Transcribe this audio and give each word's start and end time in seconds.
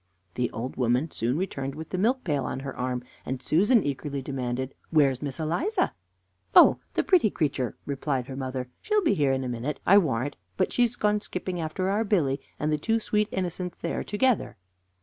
The 0.33 0.49
old 0.49 0.77
woman 0.77 1.11
soon 1.11 1.37
returned 1.37 1.75
with 1.75 1.89
the 1.89 1.97
milk 1.99 2.23
pail 2.23 2.43
on 2.43 2.61
her 2.61 2.75
arm, 2.75 3.03
and 3.23 3.39
Susan 3.39 3.83
eagerly 3.83 4.23
demanded: 4.23 4.73
"Where's 4.89 5.21
Miss 5.21 5.39
Eliza?" 5.39 5.93
"Oh, 6.55 6.79
the 6.95 7.03
pretty 7.03 7.29
creature!" 7.29 7.77
replied 7.85 8.25
her 8.25 8.35
mother, 8.35 8.69
"she'll 8.81 9.03
be 9.03 9.13
here 9.13 9.31
in 9.31 9.43
a 9.43 9.47
minute, 9.47 9.79
I 9.85 9.99
warrant 9.99 10.33
her; 10.33 10.39
but 10.57 10.73
she 10.73 10.81
has 10.81 10.95
gone 10.95 11.21
skipping 11.21 11.61
after 11.61 11.87
our 11.91 12.03
Billy, 12.03 12.41
and 12.59 12.71
the 12.73 12.79
two 12.79 12.99
sweet 12.99 13.29
innocents 13.31 13.77
they 13.77 13.93
are 13.93 14.03
together." 14.03 14.57